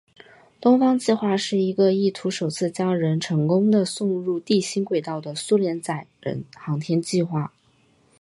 [0.59, 7.53] 东方计划是一个意图首次将人成功地送入地心轨道的苏联载人航天计划。